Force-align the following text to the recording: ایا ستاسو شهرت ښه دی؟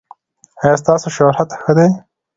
ایا 0.63 0.75
ستاسو 0.81 1.07
شهرت 1.17 1.49
ښه 1.61 1.71
دی؟ 1.77 1.89